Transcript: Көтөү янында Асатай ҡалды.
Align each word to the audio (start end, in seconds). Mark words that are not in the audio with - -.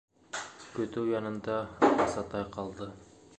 Көтөү 0.77 1.11
янында 1.11 1.59
Асатай 2.07 2.49
ҡалды. 2.57 2.91